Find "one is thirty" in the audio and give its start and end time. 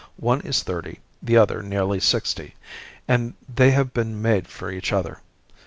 0.17-0.99